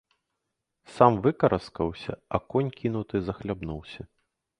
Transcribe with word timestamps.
Сам 0.93 1.19
выкараскаўся, 1.27 2.13
а 2.37 2.39
конь, 2.55 2.73
кінуты, 2.79 3.21
захлябнуўся. 3.29 4.01